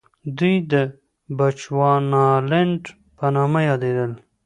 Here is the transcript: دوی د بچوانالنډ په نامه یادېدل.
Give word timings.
دوی 0.37 0.55
د 0.71 0.73
بچوانالنډ 1.37 2.81
په 3.17 3.25
نامه 3.35 3.59
یادېدل. 3.69 4.11